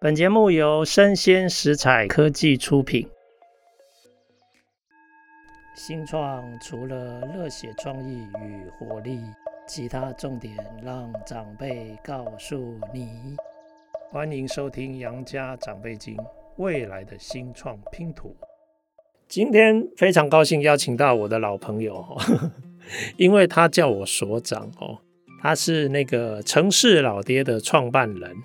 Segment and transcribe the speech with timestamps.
[0.00, 3.04] 本节目由生鲜食材科技出品。
[5.74, 9.18] 新创除了热血创意与活力，
[9.66, 13.08] 其他重点让长辈告诉你。
[14.12, 16.16] 欢迎收听《杨家长辈经》，
[16.58, 18.36] 未来的新创拼图。
[19.26, 22.16] 今天非常高兴邀请到我的老朋友，
[23.18, 24.98] 因为他叫我所长哦，
[25.42, 28.36] 他是那个城市老爹的创办人。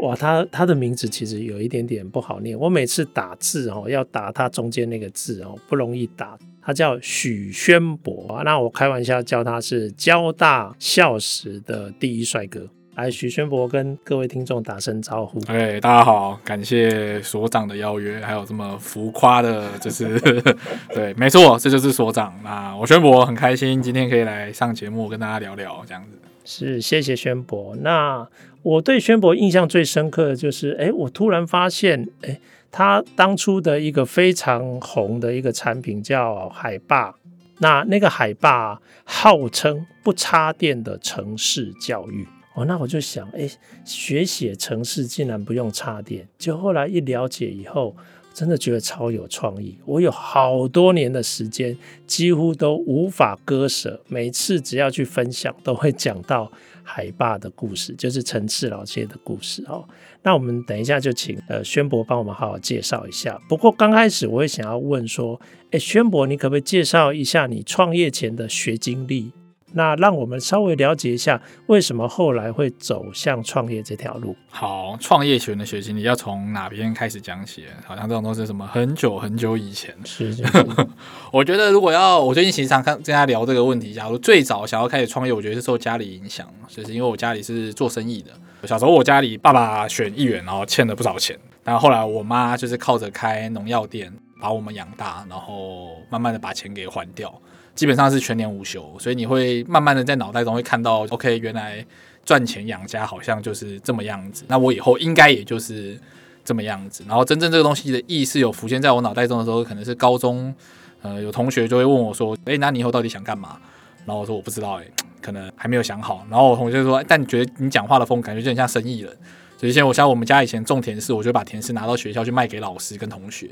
[0.00, 6.38] 哇，他他的名字其实有一点点不好念，我每次打字哦，要打他中间那个字哦，不容易打。
[6.62, 12.68] 他叫许宣博，那我开玩笑叫他是交大校史的第一帅哥。
[12.96, 15.40] 来，许宣博跟各位听众打声招呼。
[15.46, 20.20] 哎，大家好，感谢所长的邀约，还有这么浮夸的，就是
[20.92, 22.38] 对，没错，这就是所长。
[22.44, 26.18] 那我宣博很开心今天可以来上节目跟大家聊聊这样子。
[26.44, 27.74] 是，谢谢宣博。
[27.76, 28.26] 那
[28.62, 32.38] 我对宣博印象最深刻的就是，哎，我突然发现，哎，
[32.70, 37.14] 他当初的一个非常红的一个产品叫海霸。
[37.62, 42.26] 那那个海霸号称不插电的城市教育。
[42.54, 43.48] 哦，那我就想，哎，
[43.84, 46.26] 学写城市竟然不用插电。
[46.38, 47.94] 就后来一了解以后，
[48.34, 49.78] 真的觉得超有创意。
[49.84, 54.00] 我有好多年的时间，几乎都无法割舍。
[54.08, 56.50] 每次只要去分享，都会讲到
[56.92, 59.88] 海霸的故事，就是陈赤老师的故事哦。
[60.24, 63.40] 那我们等一下就请呃宣博帮我们好好介绍一下。
[63.48, 69.30] 不过刚开始我也想要问说，哎，宣博，你可不可以介绍一下你创业前的学经历？
[69.72, 74.34] 那让我们稍微了解一下，为什么后来会走向创业这条路？
[74.50, 77.64] 好，创业前的学习，你要从哪边开始讲起？
[77.86, 79.94] 好像这种都是什么很久很久以前。
[80.04, 80.66] 是，是，是
[81.32, 83.94] 我觉得如果要，我最近经常看跟大家聊这个问题。
[83.94, 88.30] 假如最早想要开始创业，我觉得是受家里影响，就是因为我家里是做生意的。
[88.66, 91.38] 小时候我家里爸爸选议员，然后欠了不少钱。
[91.62, 97.32] 然后后来我妈就是靠着开农药店把我们养大，然后慢慢的把钱给还掉。
[97.80, 101.82] 基本上是全年无休，所以你会慢慢的在脑袋中会看到，OK，原来
[102.26, 104.44] 赚钱养家好像就是这么样子。
[104.48, 105.98] 那我以后应该也就是
[106.44, 107.02] 这么样子。
[107.08, 110.54] 然后真正这个东西的意识有浮现在我脑袋中的时候，可能是高中，
[111.00, 113.58] 呃，有同学就会问我说：“诶，那你以后到底想干嘛？”
[114.04, 119.10] 然后我说：“我不知道，诶，可能还没有想好。”然后我同学说：“但你觉得你讲话的风感觉就很像生意人。”
[119.56, 123.48] 所以，像我像我们家以前种甜柿，我就把甜柿拿到学校去卖给老师跟同学，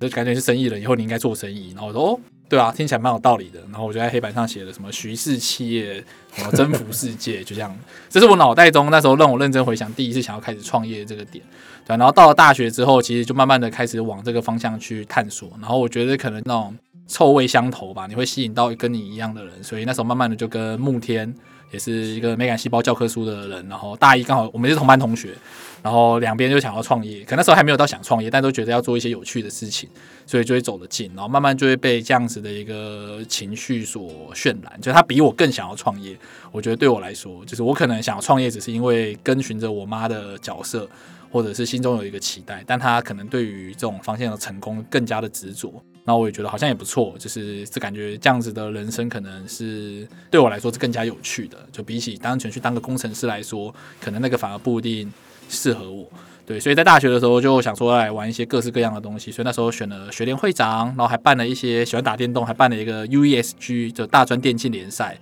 [0.00, 0.80] 就感觉是生意人。
[0.80, 1.72] 以后你应该做生意。
[1.74, 3.60] 然后我说：“哦。”对啊，听起来蛮有道理的。
[3.70, 6.02] 然后我就在黑板上写了什么徐氏企业，
[6.32, 7.76] 什么征服世界，就这样。
[8.08, 11.44] 这是我脑袋中那时候让我认真回想第一次想要开始创业这个点。
[11.84, 15.50] 对，然后到了大学之后，其实就慢慢的开始往这个方向去探索。
[15.60, 16.76] 然后我觉得可能那种
[17.08, 19.62] 臭味相投吧，你会吸引到跟你一样的人。
[19.62, 21.34] 所以那时候慢慢的就跟慕天，
[21.72, 25.34] 也是一个美感细胞教科书的人，然后大一刚好我们是同班同学。
[25.82, 29.88] 然后两边就想要创业，可那时候还没有到想创业，但都觉得要做一些有趣的事情，
[30.26, 34.80] 所以就会走得近，然后慢慢就会被这样子的一个情绪所渲染。
[34.80, 36.16] 就他比我更想要创业，
[36.50, 40.88] 我觉得对我来说，就是我可能想要创业，只是因为跟循着我妈的角色，
[41.30, 45.72] 或者是心中有一个期待，但他可能对于这种方向的成功更加的执着。
[46.04, 51.58] 那我也觉得好像也不错，就是这感觉这样子的人生可能是对我来说是更加有趣的。
[51.70, 55.12] 就比起单纯去当个工程师来说，可能那个反而不一定。
[55.48, 56.08] 适合我，
[56.44, 65.18] 对，所以在大学的时候就想说来玩一些各式各样的东西，所以那时候选了学联会长，然后还办了一些喜欢打电动，还办了一个 UESG 就大专电竞联赛，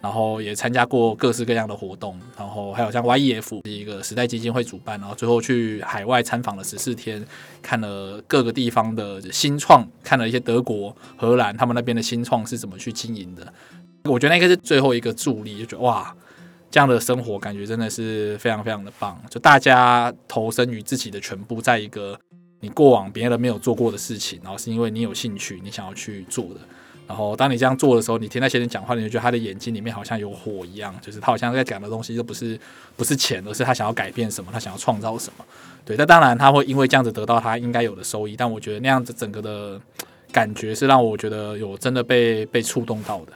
[0.00, 7.24] 然后也参加过各式各样的活动，然后还有像 YEF 一个时代基金会主办，然后最后去海外参访了十四天，
[7.62, 13.52] 看了各个地方的新创，看了一些德国、荷兰他们那边的新创是怎么去经营的，
[14.04, 16.14] 我觉得那个是最后一个助力，就觉得哇。
[16.74, 22.18] 这样的生活感觉真的是非常非常的棒，就大家投身于自己的全部，在一个
[22.58, 26.56] 你过往别人没有做过的事情，然后是因为你有兴趣，你想要去做的。
[27.06, 32.58] 然后当你这样做的时候，你听那些人讲话，你就觉得他的眼睛里面好像有火一样，就是他好像在讲的东西都不是
[32.96, 35.44] 不是钱，而是他想要改变什么，他想要创造什么。
[35.84, 39.80] 对，但当然他会因为这样子得到他应该有的收益，但我觉得那样子整个的
[40.32, 43.32] 感觉是让我觉得有真的被被触动到的。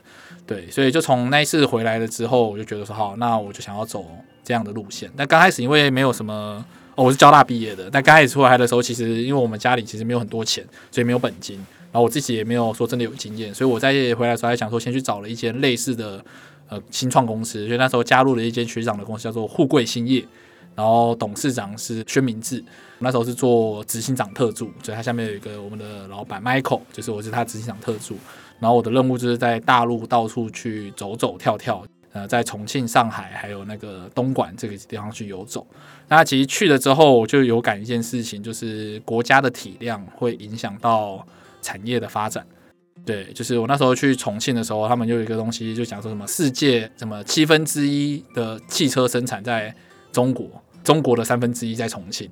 [0.49, 4.03] 对，所以就从那一次回来了之后，我就觉得说好，那我就想要走
[4.43, 5.07] 这样的路线。
[5.15, 6.65] 但刚开始因为没有什么，
[6.95, 7.87] 哦，我是交大毕业的。
[7.91, 11.55] 但刚开始出来的时候，其实因为我们家里其实没有很多钱，所以没有本金。
[11.91, 16.19] 然后我自己也没有说真的有经验，所以我在回来的时候还想说，先去找了一间类似的
[16.67, 17.67] 呃新创公司。
[17.67, 20.25] 所以那时候加入了一间学长的公司，叫做富贵兴业。
[20.75, 22.63] 然后董事长是宣明志，
[22.99, 28.17] 那时候是做执行长特助，所以他下面有一个我们的老板 Michael，就是我是他执行长特助。
[28.59, 35.65] 然后我的任务就是在大陆到处去走走跳跳，呃，在重庆、上海还有那个东莞这个地方去游走。
[36.07, 41.25] 那其实去了之后，我就有感一件事情，就是国家的体量会影响到
[41.61, 42.45] 产业的发展。
[43.05, 49.73] 对，就是我那时候去重庆的时候，他们就有一个东西，就讲说什么世界什么七分之一的汽车生产在
[50.11, 50.47] 中国，
[50.83, 52.29] 中国的三分之一在重庆。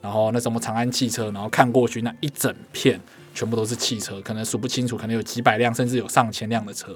[0.00, 3.00] 然后那什么长安汽车，然后看过去那一整片
[3.34, 6.94] 全部都是汽车，可能数不清楚，可能有几百辆，甚至有上千辆的车。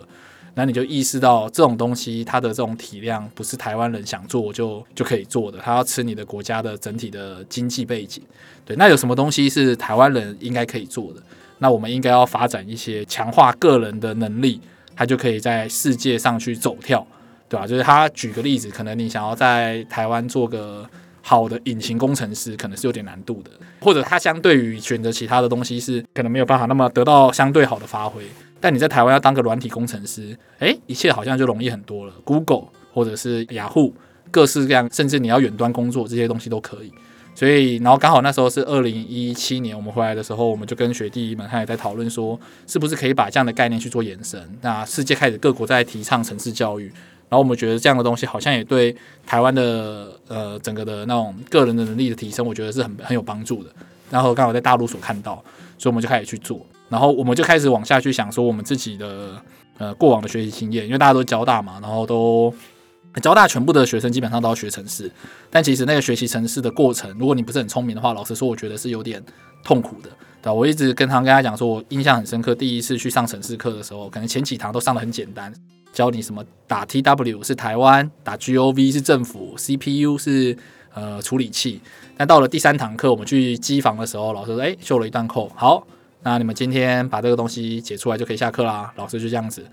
[0.54, 8.22] 那你就意识到这种东西，它的这种体量不是台湾人想做就就可以做的，它要吃你的国家的整体的经济背景。
[8.64, 11.22] 对，那有什么东西是台湾人应该可以做的？
[11.58, 14.60] 那我们应该要发展一些强化个人的能力，
[14.94, 17.06] 他就可以在世界上去走跳，
[17.50, 17.66] 对吧？
[17.66, 20.88] 就是他举个例子，可能你想要在台湾做个
[21.28, 23.50] 好的引擎工程师，可能是有点难度的，
[23.80, 28.22] 或者他相对于选择其他的东西是可能没有办法那么得到相对好的发挥。
[28.60, 32.12] 但你在台湾要当个软体工程师，诶，一切好像就容易很多了。
[32.22, 33.92] Google 或者是雅虎，
[34.30, 36.92] 各式各样，甚至你要远端工作，这些东西都可以。
[37.34, 42.38] 所以，然后刚好那时候是二零一七年，我们回来的时候，我们就跟学弟们他也在讨论说，
[42.68, 44.40] 是不是可以把这样的概念去做延伸。
[44.62, 46.90] 那世界开始各国在提倡城市教育，
[47.28, 48.94] 然后我们觉得这样的东西好像也对
[49.26, 53.70] 台湾的呃整个的那种个人的能力的提升，我觉得是很很有帮助的。
[54.10, 55.34] 然后刚好在大陆所看到，
[55.76, 56.64] 所以我们就开始去做。
[56.88, 59.42] 然后我们就开始往下去想说，我们自己的
[59.78, 62.54] 呃过往的学习经验，因为大家都交大嘛，然后都
[63.20, 65.10] 交大全部的学生基本上都要学城市，
[65.50, 69.20] 但其实那个学习城市的过程，如果你不是很聪明的话，老实说，我觉得是有点
[69.64, 70.52] 痛苦的，对？
[70.52, 75.52] 我一直跟他跟他讲说，我印象很深刻，第一次去上城市课的时候，可能前几堂都上的很简单，
[75.96, 80.54] 教你什么打 TW 是台湾，打 GOV 是政府，CPU 是
[80.92, 81.80] 呃处理器。
[82.18, 85.86] 但到了第三堂课，我们去机房的时候，老师说，哎，秀了一段 code，好。
[86.22, 88.92] 那你们今天把这个东西解出来就可以下课啦。
[88.96, 89.64] 老师就这样子，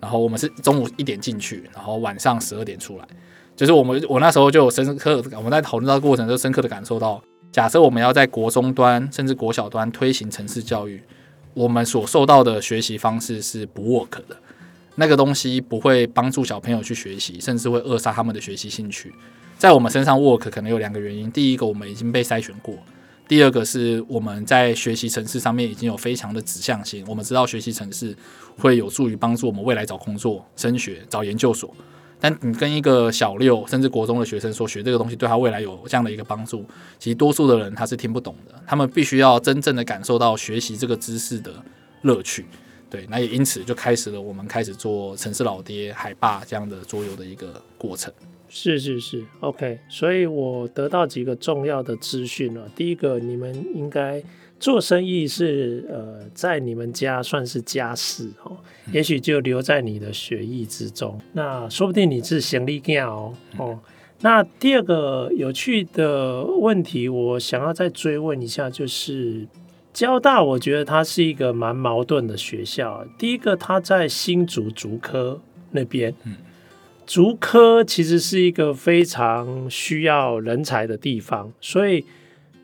[0.00, 3.06] 然后我们是中午一点进去，然后晚上十二点出来。
[3.54, 7.22] 就是我们我那时候就有深刻，我们在讨论到过程就深刻的感受到，
[7.52, 11.02] 假设我们要在国中端甚至国小端推行程式教育，
[11.52, 14.36] 我们所受到的学习方式是不 work 的，
[15.00, 19.14] 那个东西不会帮助小朋友去学习，甚至会扼杀他们的学习兴趣。
[19.56, 22.76] 在我们身上 work 可能有两个原因，第一个我们已经被筛选过。
[23.28, 28.16] 第二个是我们在学习城市上面已经有非常的指向性，我们知道学习城市
[28.56, 31.72] 会有助于帮助我们未来找工作、升学、找研究所。
[32.18, 36.64] 但你跟一个小六甚至国中的学生说学这个东西对他未来有这样的一个帮助，
[36.98, 38.54] 其实多数的人他是听不懂的。
[38.66, 41.52] 他们必须要真正的感受到学习这个知识的
[42.02, 42.46] 乐趣。
[42.90, 48.12] 对，那也因此就开始了我们开始做城市老爹、海霸这样的桌游的一个过程。
[48.48, 52.66] 是是是，OK，所以我得到几个重要的资讯了。
[52.74, 54.22] 第一个，你们应该
[54.58, 58.56] 做生意是呃，在你们家算是家事哦，
[58.90, 61.20] 也许就留在你的血液之中。
[61.34, 63.78] 那说不定你是行李架哦哦。
[64.20, 69.46] 那第二个有趣的问题，我想要再追问一下，就是
[69.92, 73.04] 交大，我觉得它是一个蛮矛盾的学校。
[73.18, 75.40] 第一个，它在新竹竹科
[75.70, 76.36] 那边，嗯。
[77.06, 82.04] 竹科其实是一个非常需要人才的地方，所以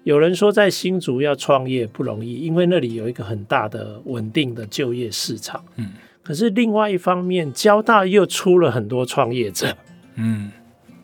[0.02, 5.64] 有人说在新竹要创业不容易，因为那里有一个很大的稳定的就业市场。
[5.76, 5.92] 嗯，
[6.22, 9.74] 可是另外一方面，交大又出了很多创业者。
[10.16, 10.52] 嗯，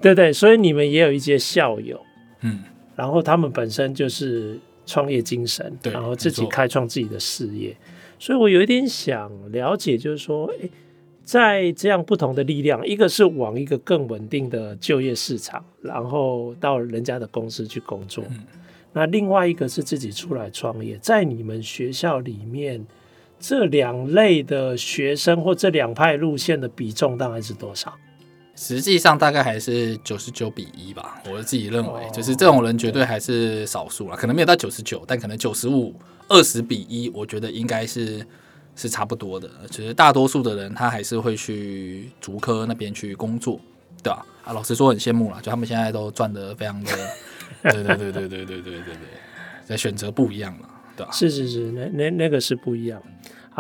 [0.03, 1.99] 对对，所以你们也有一些校友。
[2.43, 2.59] 嗯，
[2.95, 7.77] 然后他们本身就是创业精神，然后自己开创自己的事业，
[8.19, 10.69] 所以我有一点想了解，就是说，诶
[11.23, 18.25] 在这样不同的力量，一个是往一个更稳定的就业市场，然后到人家的公司去工作。
[18.31, 18.41] 嗯、
[18.93, 20.99] 那另外一个是自己出来创业。
[21.01, 22.85] 在你们学校里面，
[23.39, 27.97] 这两类的学生或这两派路线的比重大概是多少？
[28.61, 31.23] 实际上大概还是九十九比一吧。
[31.31, 35.95] 我自己认为，哦、就是这种人绝对还是少数了，可能没有到九十九，但可能九十五
[36.29, 38.27] 二十比一，我觉得应该是。
[38.77, 43.61] 是差不多的，其实大多数的人他还是会去竹科那边去工作，
[44.03, 44.25] 对吧？
[44.45, 46.93] 啊，老实说很羡慕了，就他们现在都赚的非常的，
[47.65, 48.97] 对对对对对对对对对，
[49.67, 51.13] 在选择不一样了，对吧？
[51.13, 53.03] 是是是，那那那个是不一样。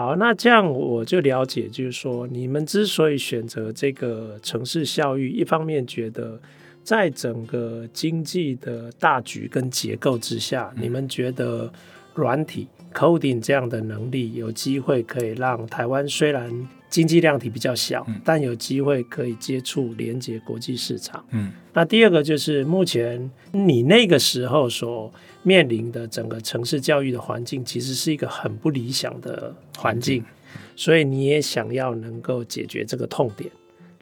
[0.01, 6.41] 好，那这样我就了解，就是说你们之所以选择这个城市效益，一方面觉得
[6.83, 11.71] 在整个经济的大局跟结构之下，嗯、你们觉得
[12.15, 12.67] 软体。
[12.93, 16.51] coding 这样的能力有机会可以让台湾虽然
[16.91, 21.25] 经济量体比较小，嗯、但有机会可以接触连接国际市场。
[21.31, 25.11] 嗯，那第二个就是目前你那个时候所
[25.45, 33.51] 面临的整个城市教育的环境，其实是一个很不理想的环境，嗯、所以你也想要能够解决这个痛点。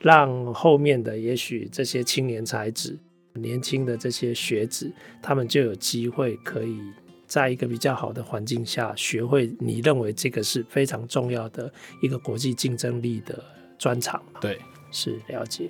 [0.00, 2.96] 让后面的也许这些青年才子、
[3.34, 4.90] 年轻的这些学子，
[5.20, 6.78] 他们就有机会可以
[7.28, 11.70] 在一个比较好的环境下学会你认为这个是非常重要的
[12.02, 13.44] 一个国际竞争力的
[13.78, 14.20] 专长。
[14.40, 14.58] 对，
[14.90, 15.68] 是了解。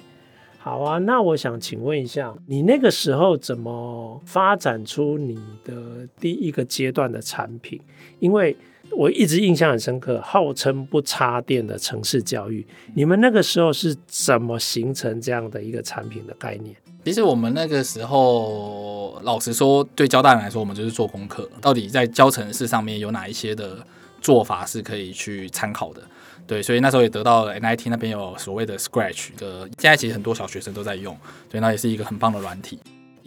[0.60, 7.80] 好啊，那我想请问一下，你那个时候怎么发展出你的第一个阶段的产品？
[8.18, 8.56] 因为
[8.92, 16.74] 我一直印象很深刻，号称不插电的城市教育，你们那个时候是怎么形成这样的一个产品的概念？
[17.04, 23.78] 其实我们那个时候，老实说，对交大人来说，我们就是做功课，到底在教程式上面有哪一些的
[24.20, 26.02] 做法是可以去参考的。
[26.46, 31.16] 对，所以那时候也得到了 NIT 那边有所谓的 Scratch 的，现在其实很多小学生都在用，
[31.50, 32.78] 所以那也是一个很棒的软体。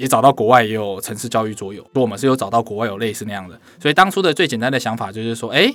[0.01, 3.59] 也找到国外也有城市教育桌游，我们是有找到国外有类似那样的。
[3.79, 5.71] 所以当初的最简单的想法就是说，哎，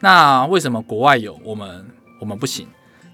[0.00, 1.86] 那为什么国外有，我们
[2.20, 2.68] 我们不行？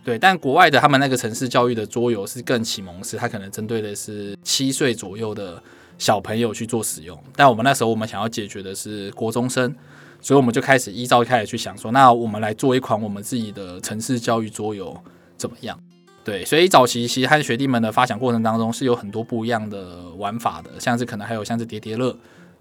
[0.04, 5.62] 对，但国外的他们那个城市教育的桌游是更启蒙式，它可能针对的是七岁左右的
[5.99, 7.18] 小朋友去做使用。
[7.37, 9.75] 但我们那时候我们想要解决的是国中生。
[10.18, 14.96] 所以我们就开始依照开始去想说，那我们来做一款我们自己的城市教育桌游
[15.37, 15.78] 怎么样？
[16.26, 22.12] 对，所以早期其实和学弟们的发想过程当中是有很多不一样的玩法的，像是可能还有像是叠叠乐，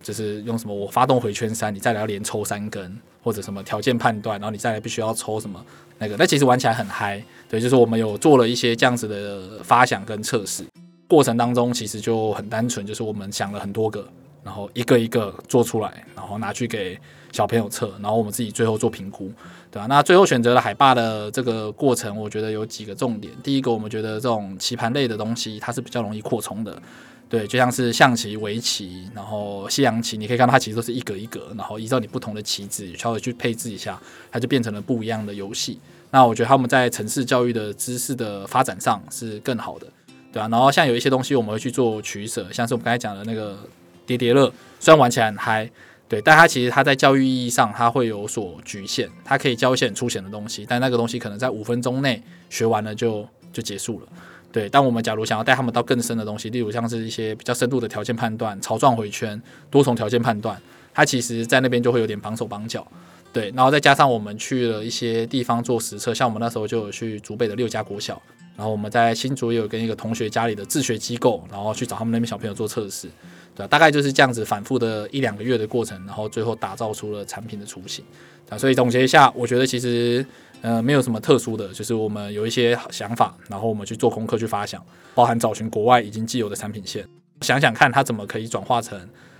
[0.03, 5.60] 就是用什么我发动回圈三，你再来连抽三根，或者什么条件判断，然后你再来必须要抽什么
[5.98, 7.19] 那个，那其实玩起来很嗨。
[7.50, 10.63] 对，就是我们有做了一些这样子的发想跟测试
[11.07, 14.07] 过程当中，其实就很单纯，就是我们想了很多个，
[14.43, 16.95] 然后一个一个做出来，然后拿去给。
[17.35, 19.29] 小朋友测，然后我们自己最后做评估，
[19.69, 19.87] 对吧、啊？
[19.87, 23.33] 那最后选择了海霸的这个过程，我觉得有几个重点。
[23.43, 26.81] 第一个，我们觉得这种棋盘类的东西，它是比较容易扩充的，
[27.27, 34.01] 对，就像是象棋、围棋，然后西洋棋，你可以看到它其实都是一格一格，然后依照你不同的棋子稍微去配置一下，
[34.31, 35.77] 它就变成了不一样的游戏。
[36.11, 39.85] 那我觉得他们在城市教育的知识的发展上是更好的，
[40.31, 40.47] 对、啊？
[40.47, 43.59] 然后像有一些东西我们会去做取舍，像是我们刚才讲的那个
[44.05, 44.49] 叠叠乐，
[44.79, 45.69] 虽然玩起来很嗨。
[46.07, 49.09] 对，但它其实它在教育意义上，它会有所局限。
[49.24, 54.07] 它可以教一些很粗浅的东西，但那个东西可能在五分钟内学完了就就结束了。
[54.51, 60.62] 对，但我们假如想要带他们到更深的东西，例如像是一些比较深度的条件判断、槽状回圈、多重条件判断，
[60.93, 62.88] 它其实在那边就会有点绑手绑脚。
[63.33, 68.21] 对，然后再加上我们去了一些地方做实测，像我们那时候就有去竹北的六家国小，
[68.55, 73.09] 然后我们在新竹也有跟一个同学家里的自学机构，然后去找他们那边小朋友做测试。
[73.55, 78.03] 对，大概就是这样子反复的一两个月的过程，然后最后打造出了产品的雏形。
[78.50, 80.24] 啊，所以总结一下，我觉得其实
[80.62, 84.85] 呃没有什么特殊的，就是我们有一些想法，然后我们去做功课去发想，
[85.15, 87.07] 包含找寻国外已经既有的产品线，
[87.41, 89.00] 想想看它怎么可以转化成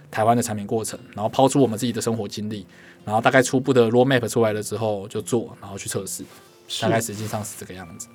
[0.10, 2.66] 台湾的产品过程，然后抛出我们自己的生活经历，
[3.04, 6.24] 然后大概初步的 roadmap 出来了之后就做，然后去测试，
[6.82, 8.08] 大概实际上是这个样子。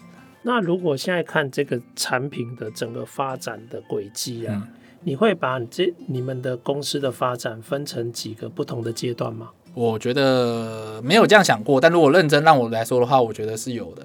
[0.43, 4.55] 那如果现在看这个产品的整个发展的轨迹啊？
[4.57, 9.51] 嗯你会把这你们的公司的发展分成几个不同的阶段吗？
[9.73, 14.05] 我觉得没有这样想过，但如果认真让我来说的话，我觉得是有的。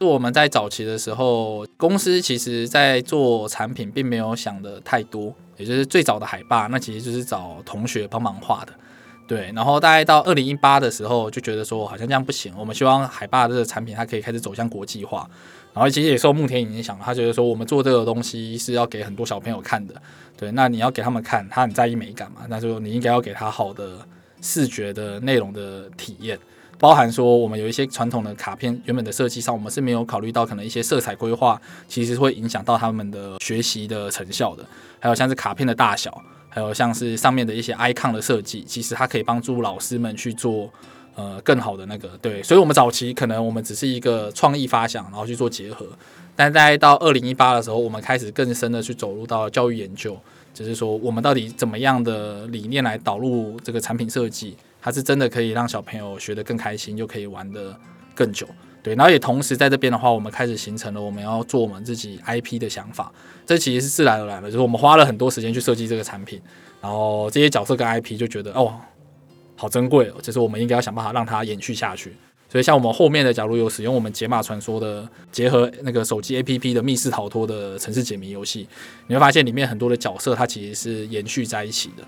[0.00, 8.72] 是我们在早期的时候，公司其实在做产品，并没有想的太多，也就是最早的海霸，那其实就是找同学帮忙画的。
[9.26, 15.28] 对，然后大概到二零一八的时候，就觉得说好像这样不行，我们希望海霸这个产品它可以开始走向国际化。
[15.78, 19.94] 然后其实也受牧田影响，他觉得说我们做这个东西是要给很多小朋友看的。
[20.36, 23.98] 对，那你要给他们看，他很在意美感嘛，那就你应该要给他好的
[24.40, 26.36] 视觉的内容的体验，
[26.80, 34.64] 包含说我们有一些传统的卡片原本的设计上，我们是没有考虑到可能一些色彩规划其实会影响到他们的学习的成效的，
[34.98, 40.68] 还有像是卡片的大小，还有像是上面的一些 icon 的设计，其实它可以帮助老师们去做
[41.18, 45.84] 呃更好的那个对，所以我们早期可能我们只是一个创意发想，然后去做结合。
[46.36, 50.16] 但在到二零一八的时候，我们开始更深的去走入到教育研究，
[50.54, 57.76] 就是说我们到底怎么样的理念来导入这个产品设计，它是真的可以让小朋友学得更开心，又可以玩得
[58.14, 58.46] 更久。
[58.80, 63.12] 对，然后也同时在这边的话，我们开始形成了我们要做我们自己 IP 的想法，
[63.44, 66.40] 这其实是自然而然的，就是我们花了很多时间去设计这个产品，
[66.80, 68.72] 然后这些角色跟 IP 就觉得哦，
[69.58, 72.14] 好珍贵哦，就是我们应该要想办法让它延续下去。
[72.50, 78.66] 所以，像我们后面的，假如有使用我们解码传说的结合那个手机 APP 的密室逃脱的城市解谜游戏，
[79.06, 82.02] 你会发现里面很多的角色它其实是延续在一起的。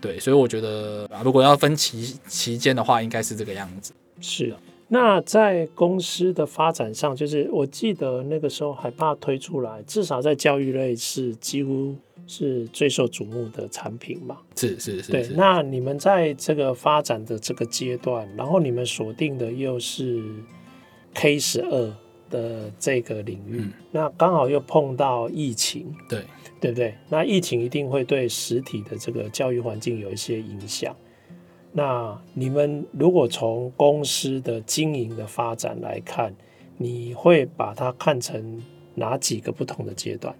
[0.00, 3.92] 对，所以我觉得，如果要分期期间的话，应该是这个样子。
[4.20, 4.58] 是啊。
[4.90, 11.96] 那在公司的发展上，就是我记得那个时候海霸推出来，至少在教育类是几乎。
[12.26, 14.38] 是最受瞩目的产品嘛？
[14.54, 15.10] 是是是。
[15.10, 20.22] 对，那你们在这个发展的这个阶段，然后你们锁定的又是
[21.12, 21.92] K 十二
[22.30, 26.22] 的这个领域，嗯、那刚好又碰到疫情，对
[26.60, 26.94] 对不对？
[27.08, 30.94] 那疫情一定会对实体的这个教育环境有一些影响。
[31.72, 36.34] 那你们如果从公司的经营的发展来看，
[36.76, 38.60] 你会把它看成
[38.94, 40.34] 哪几个不同的阶段？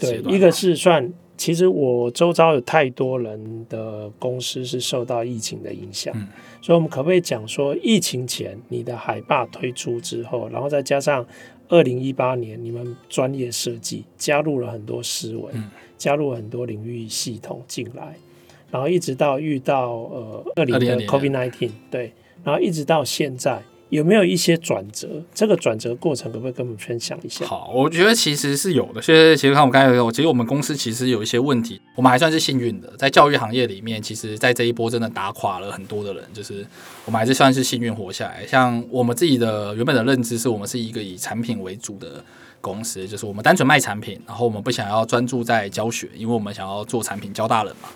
[0.00, 6.26] 对，一个是算，其实我周遭有太多人的公司是受到疫情的影响，嗯、
[6.60, 11.24] 所以我们可不可以讲说，疫情前你的海霸推出之后，然后再加上
[11.68, 18.16] 二零一八年你们专业设计加入了很多思维，嗯、加入很多领域系统进来。
[18.70, 22.12] 然后一直到遇到呃二零的 COVID nineteen，对，
[22.44, 25.08] 然后一直到现在，有没有一些转折？
[25.34, 27.46] 这个转折过程可不可以跟我们分享一下？
[27.46, 29.00] 好，我觉得其实是有的。
[29.00, 36.66] 其实，其实看我刚才有，其实我们公司其实有一些问题，我们还算是幸运的，在教育行业里面，其实，在这一波真的打垮了很多的人，就是
[37.06, 38.46] 我们还是算是幸运活下来。
[38.46, 42.22] 像我们自己的原本的认知是我们是一个以产品为主的
[42.60, 47.88] 公司，就是我们单纯卖产品，然后我们不想要专注在教学，因为我们想要做产品教大人嘛。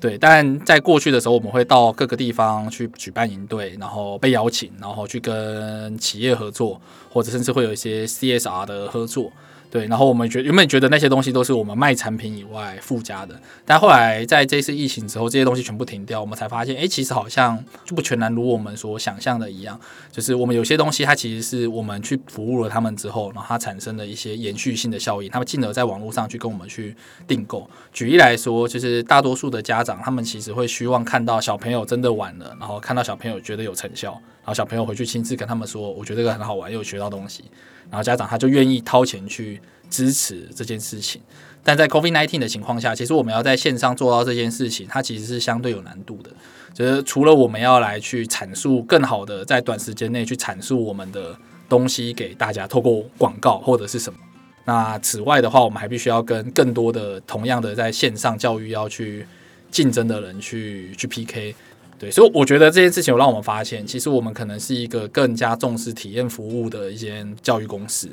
[0.00, 9.32] 对，但在过去的时候，我们会到各个地方去举办营队，然后被邀请，然后去跟企业合作，或者甚至会有一些 CSR 的合作。
[9.70, 19.78] 对，然后我们觉原本觉得那些东西都是我们卖产品以外附加的，但后来在这次疫情之后，这些东西全部停掉，我们才发现，哎，其实好像就不全然如我们所想象的一样，
[20.10, 26.96] 就是我们有些东西它其实是我们去服务了他们之后，然后它产生了一些延续性的效应，他们进而在网络上去跟我们去
[27.26, 27.68] 订购。
[27.92, 37.44] 举例来说，就是大多数的家长，他们其实会希望看到小朋友真的玩了，然后看到小朋友觉得有成效，然后小朋友回去亲自跟他们说，我觉得这个很好玩，又学到东西。
[37.90, 41.20] 然后家长他就愿意掏钱去支持这件事情，
[41.64, 46.30] 但在 COVID-19 的情况下，其实我们要在线上做到这件事情，它其实是相对有难度的。
[46.74, 51.36] 就是除了我们要来去阐述更好的，在短时间内去阐述我们的
[51.68, 54.18] 东西给大家，透过广告或者是什么，
[54.64, 59.26] 那此外的话，我们还必须要跟更多的同样的在线上教育要去
[59.70, 61.54] 竞争的人去去 PK。
[61.98, 68.08] 对，所以我觉得这件事情有让我们发现，其实我们可能是一个更加重视体验服务的一间教育公司。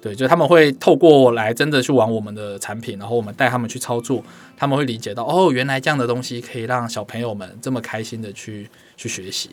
[0.00, 4.22] 对，就他们会透过来真的去玩我们的产品，然后我们带他们去操作，
[4.56, 9.50] 他们会理解到哦，原来这样的东西可以让小朋友们这么开心的去去学习。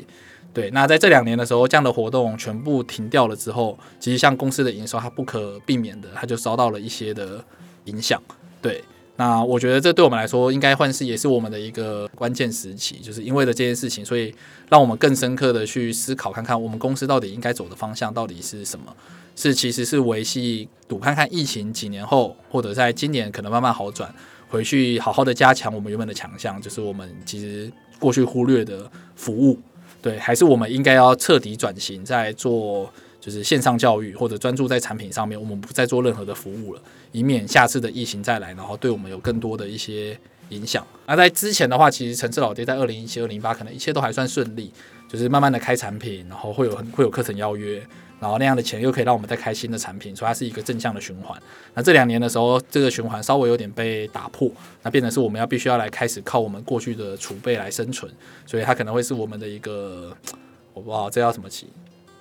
[0.54, 7.44] 对，那在这两年的时候，这样的活动全部停掉了之后，其实像公司的营收，它不可避免的，它就遭到了一些的
[7.86, 8.22] 影响。
[8.62, 8.84] 对。
[9.18, 14.34] 那我觉得这对我们来说，应该算是也是我们的一个关键时期，就是因为了这件事情，所以
[14.70, 18.94] 让我们更深刻的去思考，看看我们公司到底应该走的方向到底是什么？
[19.38, 24.14] 是其实是维系赌看看疫情几年后，或者在今年可能慢慢好转，
[24.50, 29.58] 回去好好的加强我们原本的强项，就是我们其实过去忽略的服务，
[30.02, 32.92] 对，还是我们应该要彻底转型，在做。
[33.26, 40.16] 就是线上教育或者专注在产品上面，我们不再做任何的服务了，以免下次的疫情再来，然后对我们有更多的一些
[40.50, 40.86] 影响。
[41.08, 44.72] 那在之前的话，其实陈志老爹在二零一七、二零一八可能一切都还算顺利，
[45.10, 47.84] 就是慢慢的开产品，然后会有会有课程邀约，
[48.20, 51.36] 然后那样的钱又可以让我们再开新的产品，所以它是一个正向的循环。
[51.74, 54.52] 那这两年的时候，这个循环稍微有点被打破，
[54.84, 58.12] 那变成是我们要必须要来开始靠我们过去的储备来生存，
[58.46, 60.16] 所以它可能会是我们的一个，
[60.76, 61.66] 我不知道这叫什么期。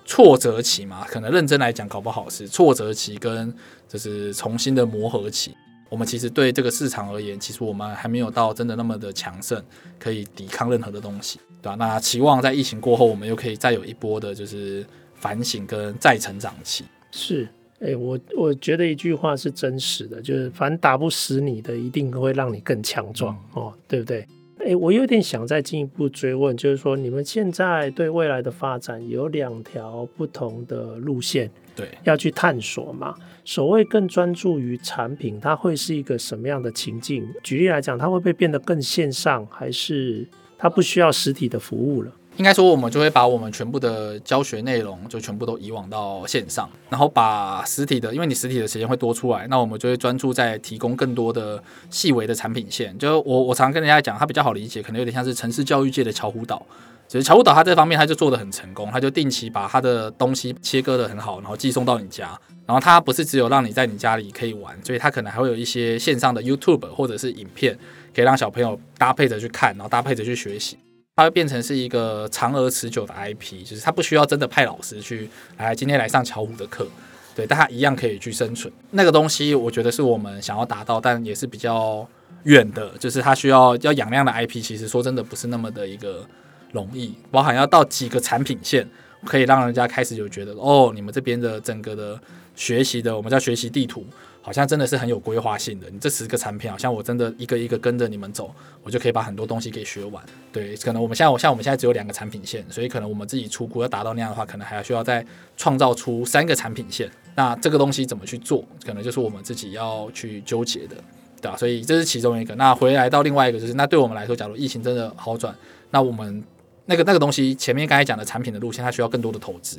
[0.05, 3.53] 挫折期嘛，可能认真来讲，搞不好是挫折期跟
[3.89, 5.55] 就是重新的磨合期。
[5.91, 9.63] 我们其实对这个市场而言，其实我们还没有到真的那么的强盛，
[9.99, 11.77] 可以抵抗任何的东西，对吧、啊？
[11.77, 16.85] 那期望在疫情过后，我们又可以再有一波的，就是反省跟再成长期。
[17.13, 17.45] 是，
[17.79, 24.27] 哎、欸，我我觉得一句话是真实的，就是反正打不死你的，一定会让你更强壮、嗯、哦，对不对？
[24.65, 33.15] 诶，我有点想再进一步追问，就是说，你们现在对未来的发展有两条不同的路线，对，要去探索嘛？
[33.45, 37.27] 所谓更专注于产品，它会是一个什么样的情境？
[37.43, 42.11] 举例来讲，它会不会变得更线上，还是它不需要实体的服务了？
[42.37, 52.97] 应该说，我们就会把我们全部的教学内容就全部都移往到线上，然后把实体的，因为你实体的时间会多出来，那我们就会专注在提供更多的细微的产品线。
[52.99, 56.65] 就我我常跟人家讲，它比较好理解，可能有点像是城市教育界的巧虎岛。
[57.07, 62.37] 其实巧虎岛它这方面它就做得很成功，它就定期把它的东西切割得很好，然后寄送到你家。
[62.67, 67.79] 然后它不是只有让你在你家里可以玩，所以它可能还会有一些线上的 YouTube 或者是影片，
[68.15, 70.79] 可以让小朋友搭配着去看，然后搭配着去学习。
[71.17, 76.89] 它会变成是一个长而持久的 IP，就是它不需要真的派老师去来今天来上巧虎的课，
[77.37, 78.73] 对，但它一样可以去生存。
[78.91, 82.05] 那个东西我觉得是我们想要达到，但也是比较
[82.43, 86.27] 远的，就是它需要要养量的 IP，其实说真的不是那么的一个
[86.73, 88.85] 容易，包含要到几个产品线，
[89.25, 92.21] 可以让人家开始就觉得哦，你们这边的整个的
[92.57, 94.05] 学习的，我们叫学习地图，
[94.45, 95.89] 好像真的是很有规划性的。
[95.91, 100.23] 你这十个产品，好像我真的一个一个跟着你们走，我就可以把很多东西给学完。
[100.53, 105.25] 对，可能我们现在，像我们现在只有两个产品线，所以可能我们自己出库要达到那样的话，可能还要需要再
[105.57, 107.11] 创造出三个产品线。
[107.35, 110.97] 那这个东西怎么去做，可能就是我们自己要去纠结的，
[111.41, 111.57] 对吧？
[111.57, 112.55] 所以这是其中一个。
[112.57, 115.55] 那回来到另外一个，就是那对我们来说，假如疫情真的好转，
[115.91, 116.45] 那我们
[116.85, 119.79] 那个那个东西前面刚才讲的产品的路线，它需要更多的投资。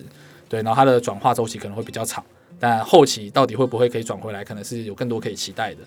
[0.50, 2.24] 对，然后它的转化周期可能会比较长，
[2.60, 5.82] 但后期到底会不会可以转回来，可能是有更多可以期待的。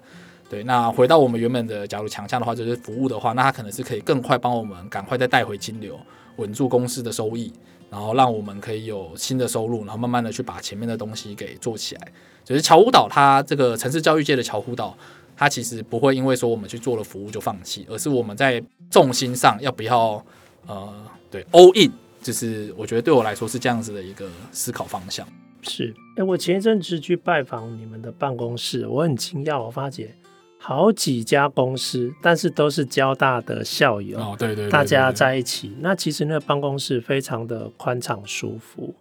[0.50, 5.98] 对，那回到我们原本的，假如强项的话，就是服务的话，那它可能是可以更快帮我们赶快再带回金流，
[6.36, 7.52] 稳住公司的收益，
[7.90, 12.12] 然后让我们可以有新的收入，然后慢慢的去把前面的东西给做起来。
[12.44, 14.96] 就是巧虎岛，它这个城市教育界的巧虎岛，
[15.36, 20.24] 它其实不会因为说我们去做了服务就放弃，而是我们在重心上要不要
[20.66, 20.90] 呃，
[21.30, 21.92] 对，all in。
[22.22, 25.26] 就是我觉得对我来说是这样子的一个思考方向。
[25.62, 30.14] 是，哎，我前一阵子去拜访你们的办公室，我很惊讶，我发觉
[30.58, 35.72] 好几家公司，但是都是交大的校友，哦，对对，对，对，对，大家在一起。
[35.80, 38.94] 那其实那个办公室非常的宽敞舒服。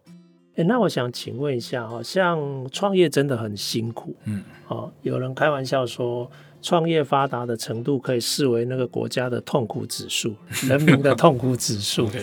[0.56, 6.30] 哎，那我想请问一下，好像创业真的很辛苦，嗯，哦，有人开玩笑说，
[6.62, 10.36] 创业发达的程度可以视为那个国家的痛苦指数，
[10.67, 12.10] 人民的痛苦指数。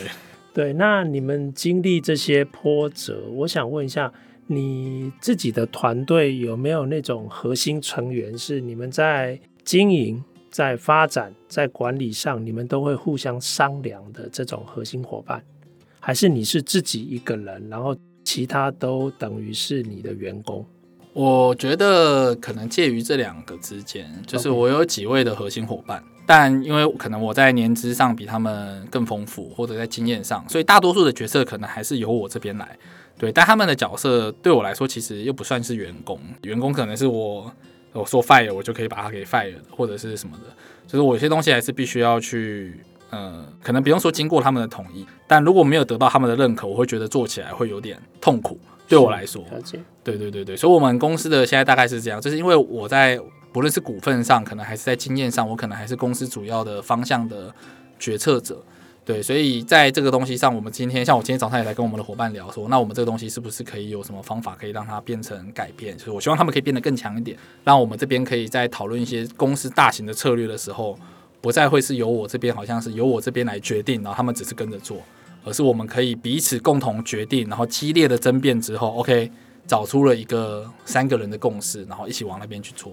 [0.54, 4.12] 对，那你们经历这些波折，我想问一下，
[4.46, 15.42] 你自己的团队有没有那种核心成员，是你们在经营、在发展、在管理上，你们都会互相商量的这种核心伙伴？
[15.98, 20.64] 还是你是自己一个人，然后其他都等于是你的员工？
[21.14, 26.00] 我觉得可能介于这两个之间，就是我有几位的核心伙伴。
[26.26, 32.76] 但因为可能我在年资上比他们更丰富，或者在经验上，所以大多数的角色可能还是由我这边来。
[33.18, 37.52] 对，但他们的角色对我来说其实又不算是员工，员工可能是我
[37.92, 40.44] 我说 fire 我就可以把他给 fire 或者是什么的，
[40.86, 48.58] 就是我有些东西还是必须要去，呃，可能不用说经过他们的同意，但如果没有得到他们的认可，我会觉得做起来会有点痛苦。
[48.88, 49.42] 对我来说，
[50.02, 53.20] 对对对对，所以我们公司的现在大概是这样，就是因为我在。
[53.54, 57.54] 不论是股份上，可能还是在经验上，我可能还是公司主要的方向的
[58.00, 58.60] 决策者，
[59.04, 65.96] 对，所以在这个东西上，我们今天像我今天早上也在跟我们的伙伴聊说，那我们这个东西是不是可以有什么方法可以让它变成改变？
[65.96, 70.98] 就是我希望他们可以变得更强一点，让我们这边可以在讨论一些公司大型的策略的时候，
[71.40, 74.98] 不再会是由我这边好像是由我这边来决定，然后他们只是跟着做，
[75.44, 79.30] 而是我们可以彼此共同决定，然后激烈的争辩之后，OK，
[79.64, 82.92] 找出了一个三个人的共识，然后一起往那边去做。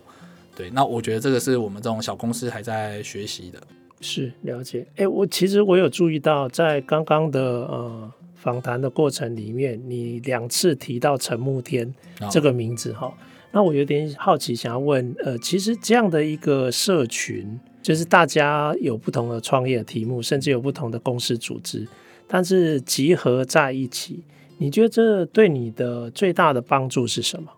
[0.62, 3.60] 对，那我觉得这个是我们这种小公司还在学习的。
[4.00, 4.86] 是了解。
[4.96, 11.92] 哎，我其实我有注意到，在刚刚的呃访谈的过程里面，你两次提到陈慕天
[12.30, 13.14] 这个名字哈、哦。
[13.52, 21.88] 那我有点好奇，想要问，呃，其实这样的一个社群，就是大家有不同的创业题目，甚至有不同的公司组织，
[22.28, 24.24] 但是集合在一起，
[24.60, 27.52] 你觉得这对你的最大的帮助是什么？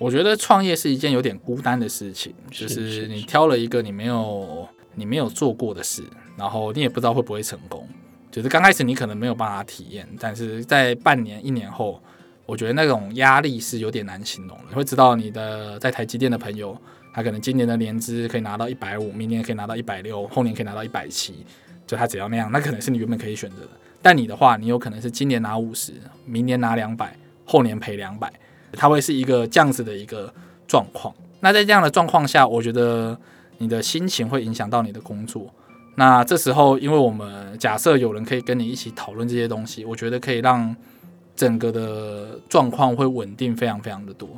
[0.00, 6.02] 我觉得创业是一件有点孤单的事情，就是你挑了一个你没有你没有做过的事，
[6.38, 7.86] 然后你也不知道会不会成功。
[8.30, 12.02] 就是刚开始你可能没有办法体验，但是在半年一年后，
[12.46, 14.64] 我觉得那种压力是有点难形容的。
[14.70, 16.74] 你会知道你的在台积电的朋友，
[17.12, 21.44] 他可能今年的年资可以拿到一百五，明年可以拿到一百六，后年可以拿到一百七，
[21.86, 23.68] 就他只要那样，那可能是你原本可以选择的。
[24.00, 25.92] 但你的话，你有可能是今年拿五十，
[26.24, 28.32] 明年拿两百，后年赔两百。
[28.72, 30.32] 它会是一个这样子的一个
[30.66, 31.14] 状况。
[31.40, 33.18] 那在这样的状况下，我觉得
[33.58, 35.46] 你的心情会影响到你的工作。
[35.96, 40.74] 那这时候，因为我们假设有人可以跟你一起讨论这些东西，我觉得可以让
[41.34, 44.28] 整个的状况会稳定非常非常的多，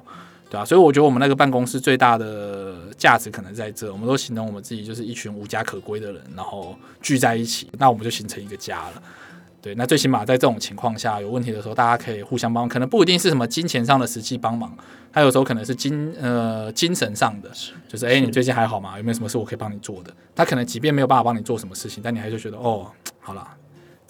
[0.49, 0.65] 对吧？
[0.65, 9.03] 所以我觉得我们那个办公室最大的价值可能在这，我们都形容我们自己就是一群无家可归的人，然后聚在一起，那我们就形成一个家了。
[9.63, 14.77] 对，那最起码在这种情况下有问题的时候，大家可以互相帮忙，可能不一定是什么金钱上的实际帮忙，
[15.13, 17.49] 他有时候可能是精呃精神上的，
[17.89, 18.99] 就是哎，你最近还好吗？
[18.99, 20.13] 有没有什么事我可以帮你做的？
[20.35, 23.47] 他可能即便没有办法帮你做什么事情，但你还是觉得哦，好了。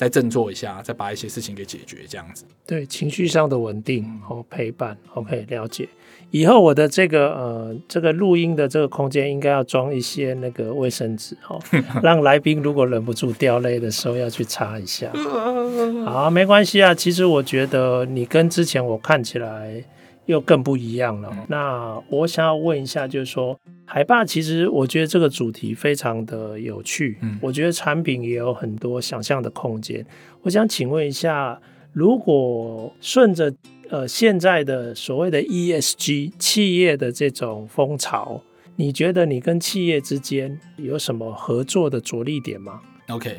[0.02, 2.44] 再振作一下，再把一些事情给解决，这样子。
[2.66, 5.88] 对，情绪上的稳定和陪伴，OK，了解。
[6.32, 11.62] 以后我的这个呃这个录音的这个空间应该要装一些那个卫生纸哦，
[12.02, 15.08] 让来宾如果忍不住掉泪的时候要去擦一下。
[16.04, 16.92] 好，没关系啊。
[16.92, 19.84] 其实我觉得你跟之前我看起来。
[20.32, 21.28] 又更不一样了。
[21.32, 21.46] 嗯。
[21.48, 27.18] 那我想要问一下，就是说，海霸其实我觉得这个主题非常的有趣。
[27.20, 30.04] 嗯，我觉得产品也有很多想象的空间。
[30.42, 31.60] 我想请问一下，
[31.92, 33.54] 如果顺着
[33.90, 38.42] 呃现在的所谓的 ESG 企业的这种风潮，
[38.76, 43.36] 你觉得你跟企业之间有什么合作的着力点吗？OK。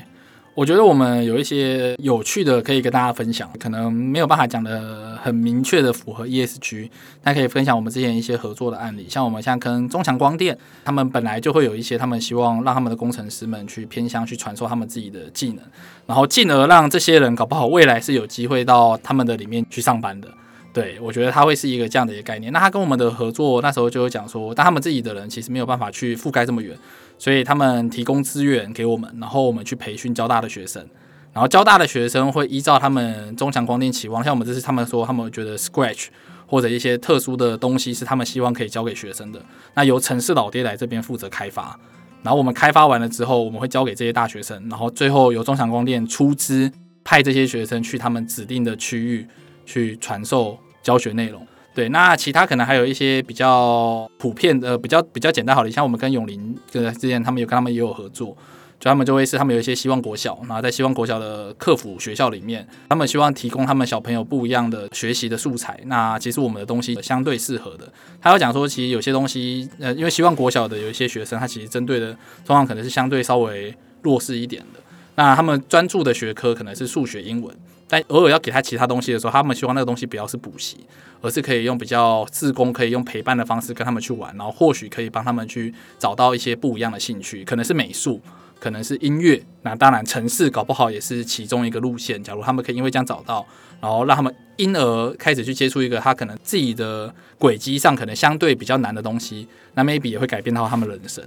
[0.55, 6.91] 我觉得我们有一些有趣的可以跟大家分享，可能没有办法讲的很明确的符合 ESG，
[7.23, 15.59] 那可以分享我们之前一些合作的案例，像我们像跟中强光电，他们本来就会有一些他们希望让他们的工程师们去偏向去传授他们自己的技能，
[16.05, 20.27] 然后进而让这些人搞不好未来是有机会到他们的里面去上班的。
[20.73, 22.51] 对，我觉得他会是一个这样的一个概念。
[22.51, 26.75] 那他跟我们的合作那时候就有讲说，但他们自己的人其实没有办法去覆盖这么远，
[27.19, 30.83] 所以他们提供资源给我们，然后我们去培训交大的学生，
[31.31, 36.07] 然后交大的学生会依照他们中强光电期望，像我们这次他们说他们觉得 Scratch
[36.47, 39.39] 或者一些特殊的东西是他们希望可以教给学生的，
[39.75, 41.79] 那由城市老爹来这边负责开发，
[42.23, 46.71] 然后我们开发完了之后，我们会交给这些大学生，然后最后由中强光电出资
[47.03, 49.27] 派这些学生去他们指定的区域。
[49.65, 58.37] 去传授教学内容，对，那其他可能还有一些比较普遍的、比较比较简单好的，像我们跟永林跟之前他们有跟他们也有合作，
[58.79, 65.79] 就他们就会是他们有一些希望国小，然后在希望国小的客服学校里面，他们希望提供他们小朋友不一样的学习的素材。
[65.85, 67.91] 那其实我们的东西相对适合的，
[68.21, 72.07] 他要讲说，其实有些东西，呃，因为希望国小的有一些学生，他其实针对的
[72.43, 74.79] 状况可能是相对稍微弱势一点的，
[75.15, 77.55] 那他们专注的学科可能是数学、英文。
[77.87, 80.77] 但偶尔要给他其他东西的时候，他们希望那个东西不要是补习，
[81.21, 88.19] 而是可以用比较自工，可以用陪伴的方式跟他们去玩，然后或许可以帮他们去找到一些不一样的兴趣，可能是美术，
[88.59, 92.21] 可能是音乐，那当然城市搞不好也是其中一个路线。
[92.23, 93.45] 假如他们可以因为这样找到，
[93.79, 101.23] 然后让他们因而开始去接触一个他可能自己的轨迹上可能相对比较难的东西，那 maybe 也会改变到他们人生。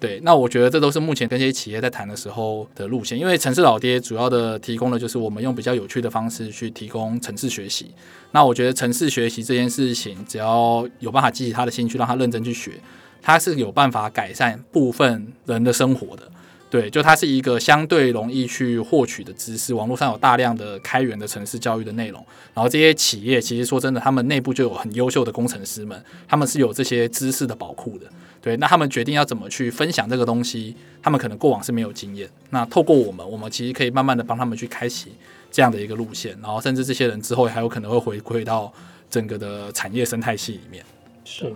[0.00, 7.90] 对，那我觉得这都是目前跟这些企业在谈的时候的路线，因为城市老爹主要的提供的就是我们用比较有趣的方式去提供城市学习。
[8.30, 12.72] 那我觉得城市学习这件事情，只要有办法激起他的兴趣，让他认真去学，
[13.20, 16.30] 他是有办法改善部分人的生活的。
[16.70, 28.06] 对，就它是一个相对容易去获取的知识，网络上有大量的开源的城市教育的内容，然后这些企业其实说真的，他们内部就有很优秀的工程师们，他们是有这些知识的宝库的。
[28.40, 32.28] 对，那他们决定要怎么去分享这个东西，他们可能过往是没有经验。
[32.50, 35.12] 那透过我们，我们其实可以慢慢的帮他们去开启
[35.50, 38.72] 这样的一个路线，然后甚至这些人之后还有可能会回归到
[39.10, 40.84] 整个的产业生态系里面。
[41.24, 41.54] 是，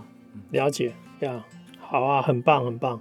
[0.50, 1.44] 了解呀，
[1.80, 3.00] 好啊，很棒，很棒。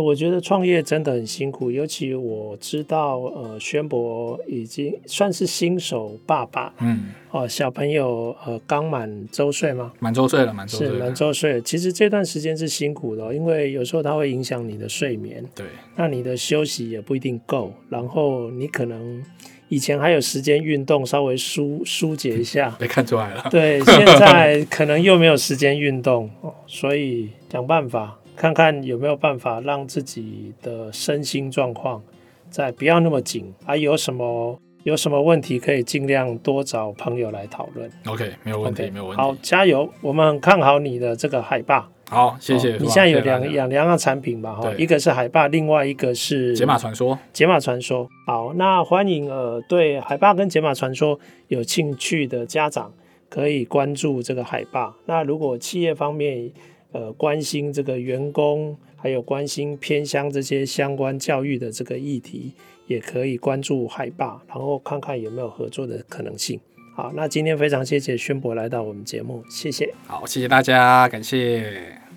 [0.00, 9.92] 我觉得创业真的很辛苦，尤其我知道，呃，宣博已经算是新手爸爸，嗯，哦，小朋友呃刚满周岁吗？
[9.98, 11.60] 满周岁了，满周岁了，是满周岁了。
[11.60, 19.22] 其实这段时间是辛苦的，因为有时候它会影响你的睡眠，对，那你的休息也不一定够，然后你可能
[19.68, 28.18] 以前还有时间运动，稍微疏疏解一下， 被看出来了，对，现在可能又没有时间运动，哦，所以想办法。
[28.36, 32.02] 看看有没有办法让自己的身心状况
[32.50, 37.90] 再不要那么紧，还、啊、有什么有什么问题可以尽量多找朋友来讨论。
[38.06, 39.22] OK，没有问题，okay, 没有问题。
[39.22, 39.88] 好，加油！
[40.00, 41.88] 我们看好你的这个海霸。
[42.10, 42.76] 好，谢谢。
[42.76, 44.54] 你现在有两两两样产品吧？
[44.54, 47.18] 哈，一个是海霸，另外一个是解码传说。
[47.32, 48.06] 解码传说。
[48.26, 51.18] 好，那欢迎呃对海霸跟解码传说
[51.48, 52.92] 有兴趣的家长
[53.30, 54.94] 可以关注这个海霸。
[55.06, 56.50] 那如果企业方面，
[56.92, 62.52] 呃，关心这个员工，还有关心偏乡这些相关教育的这个议题，
[62.86, 66.60] 也可以关注海霸，然后看看有没有合作的可能性。
[66.94, 69.92] 好，那今天非常谢谢宣博来到我们节目，谢谢。
[70.06, 72.11] 好，谢谢大家，感谢。